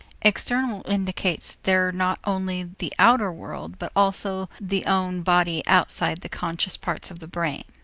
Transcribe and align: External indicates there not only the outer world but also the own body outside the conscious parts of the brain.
External 0.23 0.81
indicates 0.87 1.53
there 1.53 1.91
not 1.91 2.17
only 2.23 2.63
the 2.79 2.91
outer 2.97 3.31
world 3.31 3.77
but 3.77 3.91
also 3.95 4.49
the 4.59 4.83
own 4.87 5.21
body 5.21 5.61
outside 5.67 6.21
the 6.21 6.27
conscious 6.27 6.75
parts 6.75 7.11
of 7.11 7.19
the 7.19 7.27
brain. 7.27 7.63